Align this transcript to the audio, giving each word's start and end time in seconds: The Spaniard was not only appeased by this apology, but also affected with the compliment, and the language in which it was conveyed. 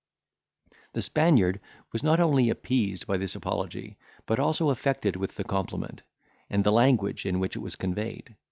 The 0.93 1.01
Spaniard 1.03 1.59
was 1.93 2.01
not 2.01 2.19
only 2.19 2.49
appeased 2.49 3.05
by 3.05 3.17
this 3.17 3.35
apology, 3.35 3.99
but 4.25 4.39
also 4.39 4.71
affected 4.71 5.15
with 5.15 5.35
the 5.35 5.43
compliment, 5.43 6.01
and 6.49 6.63
the 6.63 6.71
language 6.71 7.23
in 7.23 7.39
which 7.39 7.55
it 7.55 7.59
was 7.59 7.75
conveyed. 7.75 8.35